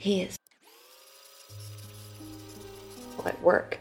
He 0.00 0.22
is 0.22 0.38
at 3.26 3.42
work. 3.42 3.78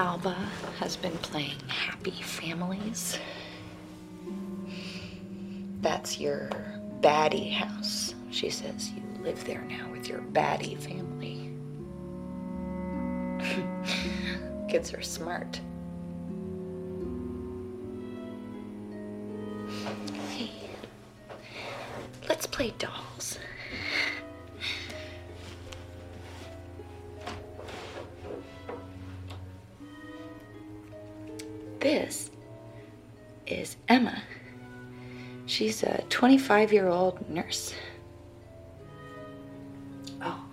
Alba 0.00 0.34
has 0.78 0.96
been 0.96 1.18
playing 1.18 1.60
Happy 1.68 2.22
Families. 2.22 3.18
That's 5.82 6.18
your 6.18 6.48
baddie 7.02 7.52
house. 7.52 8.14
She 8.30 8.48
says 8.48 8.92
you 8.92 9.02
live 9.22 9.44
there 9.44 9.60
now 9.60 9.90
with 9.92 10.08
your 10.08 10.20
baddie 10.20 10.78
family. 10.78 11.50
Kids 14.70 14.94
are 14.94 15.02
smart. 15.02 15.60
Hey, 20.30 20.50
let's 22.26 22.46
play 22.46 22.72
dolls. 22.78 23.09
Is 33.50 33.76
Emma. 33.88 34.22
She's 35.46 35.82
a 35.82 36.04
25 36.08 36.72
year 36.72 36.88
old 36.88 37.28
nurse. 37.28 37.74
Oh, 40.22 40.44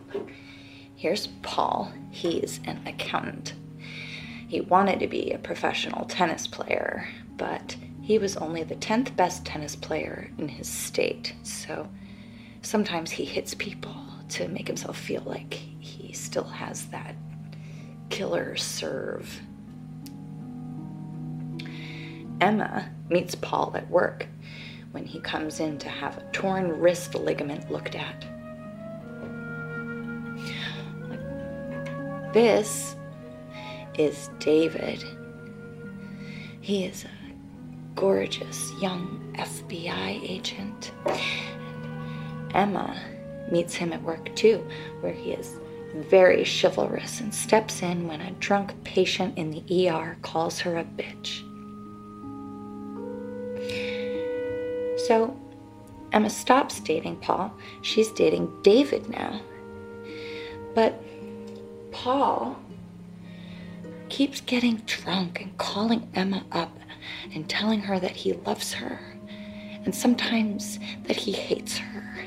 here's 0.95 1.27
Paul. 1.43 1.91
He's 2.09 2.59
an 2.65 2.81
accountant. 2.87 3.53
He 4.47 4.61
wanted 4.61 4.99
to 5.01 5.07
be 5.07 5.31
a 5.31 5.37
professional 5.37 6.05
tennis 6.05 6.47
player, 6.47 7.07
but 7.35 7.75
he 8.01 8.17
was 8.17 8.37
only 8.37 8.63
the 8.63 8.75
10th 8.75 9.15
best 9.15 9.45
tennis 9.45 9.75
player 9.75 10.31
in 10.37 10.47
his 10.47 10.67
state. 10.67 11.33
So 11.43 11.87
sometimes 12.61 13.11
he 13.11 13.25
hits 13.25 13.53
people 13.53 13.95
to 14.29 14.47
make 14.47 14.67
himself 14.67 14.97
feel 14.97 15.21
like 15.25 15.53
he 15.53 16.13
still 16.13 16.45
has 16.45 16.87
that 16.87 17.15
killer 18.09 18.55
serve 18.55 19.41
Emma 22.39 22.89
meets 23.09 23.35
Paul 23.35 23.73
at 23.75 23.89
work 23.89 24.27
when 24.91 25.05
he 25.05 25.19
comes 25.19 25.59
in 25.59 25.77
to 25.79 25.89
have 25.89 26.17
a 26.17 26.31
torn 26.31 26.79
wrist 26.79 27.15
ligament 27.15 27.71
looked 27.71 27.95
at. 27.95 28.25
This 32.33 32.95
is 33.97 34.29
David. 34.39 35.03
He 36.61 36.85
is 36.85 37.05
a 37.05 37.09
gorgeous 37.95 38.71
young 38.81 39.33
FBI 39.37 40.29
agent. 40.29 40.91
Emma 42.53 42.99
meets 43.51 43.73
him 43.73 43.93
at 43.93 44.03
work 44.03 44.35
too, 44.35 44.67
where 44.99 45.13
he 45.13 45.31
is 45.31 45.59
very 45.95 46.43
chivalrous 46.43 47.21
and 47.21 47.33
steps 47.33 47.81
in 47.81 48.07
when 48.07 48.21
a 48.21 48.31
drunk 48.33 48.83
patient 48.83 49.37
in 49.37 49.51
the 49.51 49.89
ER 49.89 50.17
calls 50.21 50.59
her 50.59 50.77
a 50.77 50.83
bitch. 50.83 51.46
So 55.07 55.33
Emma 56.11 56.29
stops 56.29 56.81
dating 56.81 57.15
Paul. 57.17 57.53
She's 57.81 58.11
dating 58.11 58.51
David 58.61 59.09
now. 59.09 59.39
But 60.75 61.01
Paul 61.93 62.59
keeps 64.09 64.41
getting 64.41 64.81
drunk 64.85 65.41
and 65.41 65.57
calling 65.57 66.09
Emma 66.13 66.43
up 66.51 66.77
and 67.33 67.47
telling 67.47 67.79
her 67.79 68.01
that 68.01 68.11
he 68.11 68.33
loves 68.33 68.73
her 68.73 68.99
and 69.85 69.95
sometimes 69.95 70.77
that 71.05 71.15
he 71.15 71.31
hates 71.31 71.77
her. 71.77 72.25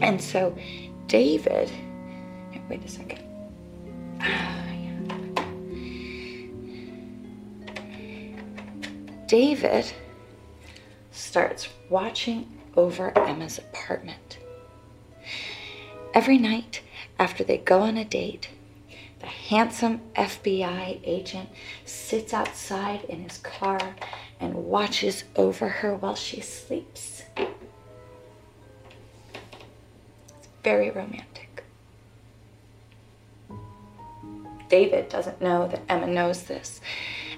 And 0.00 0.18
so 0.18 0.56
David, 1.08 1.70
wait 2.70 2.82
a 2.82 2.88
second. 2.88 3.22
David 9.26 9.92
starts 11.30 11.68
watching 11.88 12.44
over 12.76 13.16
Emma's 13.16 13.56
apartment. 13.56 14.38
Every 16.12 16.38
night 16.38 16.82
after 17.20 17.44
they 17.44 17.58
go 17.58 17.82
on 17.82 17.96
a 17.96 18.04
date, 18.04 18.48
the 19.20 19.26
handsome 19.26 20.00
FBI 20.16 20.98
agent 21.04 21.48
sits 21.84 22.34
outside 22.34 23.04
in 23.04 23.22
his 23.22 23.38
car 23.38 23.94
and 24.40 24.66
watches 24.66 25.22
over 25.36 25.68
her 25.68 25.94
while 25.94 26.16
she 26.16 26.40
sleeps. 26.40 27.22
It's 27.36 27.52
very 30.64 30.90
romantic. 30.90 31.62
David 34.68 35.08
doesn't 35.08 35.40
know 35.40 35.68
that 35.68 35.82
Emma 35.88 36.08
knows 36.08 36.42
this, 36.42 36.80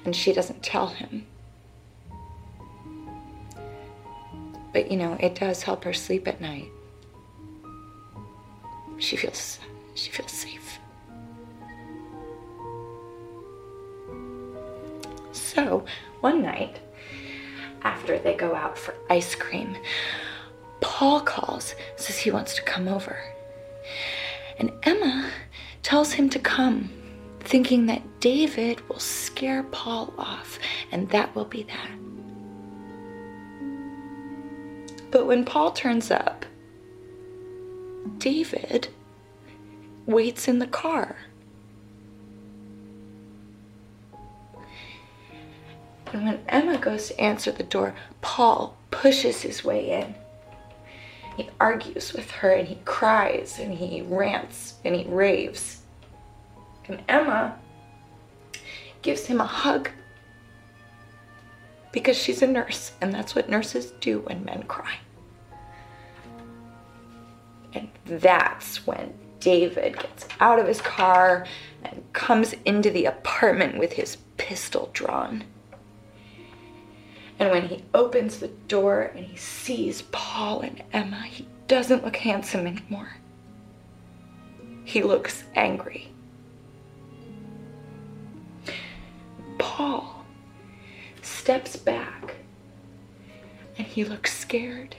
and 0.03 0.17
she 0.17 0.33
doesn't 0.33 0.63
tell 0.63 0.87
him. 0.87 1.27
But 4.83 4.91
you 4.91 4.99
know, 4.99 5.17
it 5.21 5.37
does 5.37 5.63
help 5.63 5.85
her 5.85 5.93
sleep 5.93 6.27
at 6.27 6.41
night. 6.41 6.69
She 8.99 9.17
feels 9.17 9.61
she 9.95 10.11
feels 10.11 10.33
safe. 10.33 10.81
So, 15.31 15.85
one 16.21 16.43
night 16.43 16.81
after 17.83 18.19
they 18.19 18.35
go 18.35 18.57
out 18.57 18.77
for 18.77 18.97
ice 19.09 19.37
cream, 19.37 19.77
Paul 20.81 21.21
calls, 21.21 21.77
says 21.95 22.19
he 22.19 22.33
wants 22.33 22.57
to 22.57 22.63
come 22.63 22.89
over. 22.89 23.21
And 24.59 24.73
Emma 24.83 25.31
tells 25.85 26.13
him 26.13 26.29
to 26.31 26.41
come, 26.41 26.91
thinking 27.39 27.87
that 27.87 28.03
David 28.19 28.81
will 28.89 28.99
scare 28.99 29.63
Paul 29.63 30.13
off, 30.19 30.59
and 30.91 31.09
that 31.11 31.33
will 31.37 31.45
be 31.45 31.63
that. 31.63 32.02
But 35.13 35.27
when 35.27 35.45
Paul 35.45 35.73
turns 35.73 36.11
up, 36.11 36.47
David 38.17 38.89
waits 40.07 40.49
in 40.49 40.59
the 40.59 40.67
car. 40.67 41.17
And 46.13 46.25
when 46.25 46.41
Emma 46.49 46.79
goes 46.79 47.09
to 47.09 47.21
answer 47.21 47.53
the 47.53 47.63
door, 47.63 47.95
Paul 48.23 48.77
pushes 48.91 49.43
his 49.43 49.63
way 49.63 49.91
in. 49.91 50.15
He 51.37 51.51
argues 51.61 52.15
with 52.15 52.31
her 52.31 52.51
and 52.51 52.67
he 52.67 52.79
cries 52.87 53.59
and 53.59 53.75
he 53.75 54.01
rants 54.03 54.75
and 54.85 54.95
he 54.95 55.05
raves. 55.05 55.83
And 56.89 57.03
Emma 57.07 57.59
gives 59.03 59.27
him 59.27 59.41
a 59.41 59.47
hug 59.47 59.91
because 61.93 62.17
she's 62.17 62.43
a 62.43 62.47
nurse, 62.47 62.93
and 63.01 63.13
that's 63.13 63.35
what 63.35 63.49
nurses 63.49 63.93
do 64.01 64.21
when 64.21 64.45
men 64.45 64.65
cry. 64.65 64.97
And 67.75 67.89
that's 68.05 68.87
when 68.87 69.15
David 69.41 69.99
gets 69.99 70.27
out 70.41 70.59
of 70.59 70.67
his 70.67 70.81
car 70.81 71.47
and 71.85 72.03
comes 72.13 72.55
into 72.65 72.91
the 72.91 73.07
apartment 73.07 73.79
with 73.79 73.93
his 73.93 74.17
pistol 74.37 74.91
drawn. 74.93 75.45
And 77.39 77.51
when 77.51 77.69
he 77.69 77.85
opens 77.93 78.39
the 78.39 78.49
door 78.49 79.13
and 79.17 79.27
he 79.27 79.37
sees 79.37 80.03
Paul 80.13 80.61
and 80.61 80.83
Emma, 80.93 81.23
he 81.23 81.47
doesn't 81.67 82.05
look 82.05 82.17
handsome 82.17 82.67
anymore. 82.67 83.17
He 84.85 85.03
looks 85.03 85.45
angry. 85.55 86.09
Paul 89.59 90.22
steps 91.23 91.77
back 91.77 92.35
and 93.79 93.87
he 93.87 94.05
looks 94.05 94.37
scared. 94.37 94.97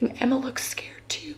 And 0.00 0.16
Emma 0.20 0.38
looks 0.38 0.64
scared 0.66 1.08
too. 1.08 1.36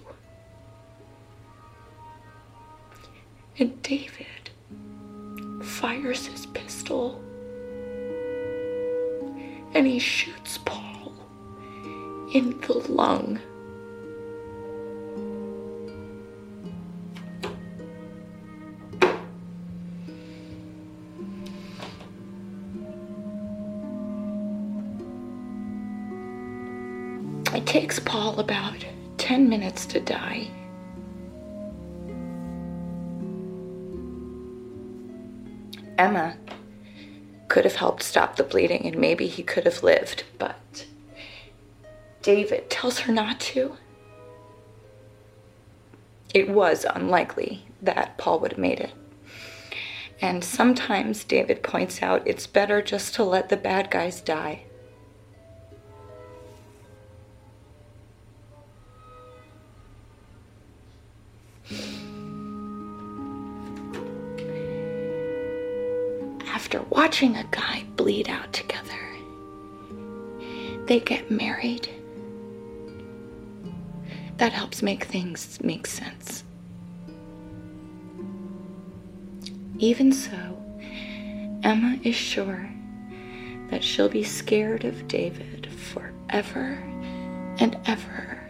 And 3.58 3.82
David 3.82 4.50
fires 5.62 6.26
his 6.26 6.46
pistol 6.46 7.20
and 9.74 9.86
he 9.86 9.98
shoots 9.98 10.58
Paul 10.64 11.12
in 12.32 12.58
the 12.60 12.74
lung. 12.88 13.40
It 27.54 27.66
takes 27.66 27.98
Paul 27.98 28.40
about 28.40 28.82
10 29.18 29.46
minutes 29.46 29.84
to 29.86 30.00
die. 30.00 30.48
Emma 35.98 36.36
could 37.48 37.64
have 37.64 37.76
helped 37.76 38.02
stop 38.02 38.36
the 38.36 38.42
bleeding 38.42 38.86
and 38.86 38.96
maybe 38.96 39.26
he 39.26 39.42
could 39.42 39.64
have 39.64 39.82
lived, 39.82 40.24
but 40.38 40.86
David 42.22 42.70
tells 42.70 43.00
her 43.00 43.12
not 43.12 43.38
to. 43.40 43.76
It 46.32 46.48
was 46.48 46.86
unlikely 46.88 47.66
that 47.82 48.16
Paul 48.16 48.40
would 48.40 48.52
have 48.52 48.58
made 48.58 48.80
it. 48.80 48.92
And 50.22 50.42
sometimes 50.42 51.24
David 51.24 51.62
points 51.62 52.02
out 52.02 52.26
it's 52.26 52.46
better 52.46 52.80
just 52.80 53.14
to 53.16 53.24
let 53.24 53.50
the 53.50 53.58
bad 53.58 53.90
guys 53.90 54.22
die. 54.22 54.62
After 66.74 66.88
watching 66.88 67.36
a 67.36 67.44
guy 67.50 67.84
bleed 67.96 68.30
out 68.30 68.50
together, 68.54 68.98
they 70.86 71.00
get 71.00 71.30
married. 71.30 71.86
That 74.38 74.54
helps 74.54 74.80
make 74.80 75.04
things 75.04 75.58
make 75.62 75.86
sense. 75.86 76.44
Even 79.78 80.12
so, 80.12 80.56
Emma 81.62 81.98
is 82.04 82.16
sure 82.16 82.70
that 83.68 83.84
she'll 83.84 84.08
be 84.08 84.24
scared 84.24 84.86
of 84.86 85.06
David 85.08 85.70
forever 85.70 86.82
and 87.58 87.76
ever. 87.84 88.41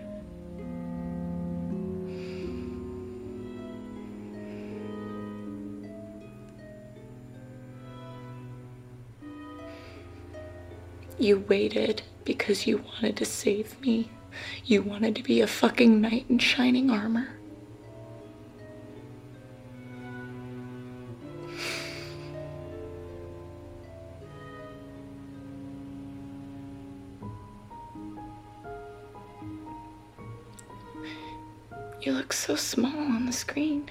You 11.23 11.39
waited 11.49 12.03
because 12.25 12.67
you 12.67 12.79
wanted 12.79 13.17
to 13.19 13.25
save 13.25 13.81
me. 13.81 14.11
You 14.65 14.83
wanted 14.83 15.15
to 15.15 15.23
be 15.23 15.41
a 15.41 15.47
fucking 15.47 16.01
knight 16.01 16.27
in 16.29 16.41
shining 16.41 16.91
armor. 16.91 17.29
You 32.01 32.15
look 32.15 32.33
so 32.33 32.57
small 32.57 32.91
on 32.91 33.27
the 33.27 33.33
screen. 33.33 33.89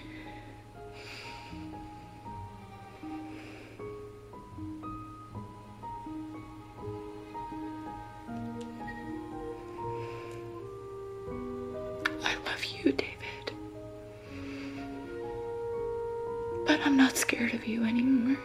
But 16.72 16.80
I'm 16.86 16.96
not 16.96 17.18
scared 17.18 17.54
of 17.54 17.68
you 17.68 17.84
anymore. 17.84 18.38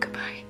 Goodbye. 0.00 0.44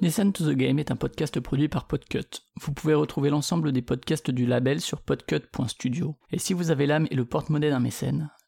Listen 0.00 0.32
to 0.32 0.44
the 0.44 0.54
Game 0.54 0.78
est 0.78 0.92
un 0.92 0.96
podcast 0.96 1.40
produit 1.40 1.68
par 1.68 1.88
Podcut. 1.88 2.44
Vous 2.60 2.72
pouvez 2.72 2.94
retrouver 2.94 3.30
l'ensemble 3.30 3.72
des 3.72 3.82
podcasts 3.82 4.30
du 4.30 4.46
label 4.46 4.80
sur 4.80 5.00
podcut.studio. 5.00 6.14
Et 6.30 6.38
si 6.38 6.52
vous 6.54 6.70
avez 6.70 6.86
l'âme 6.86 7.08
et 7.10 7.16
le 7.16 7.24
porte-monnaie 7.24 7.70
d'un 7.70 7.80
mécène, 7.80 8.30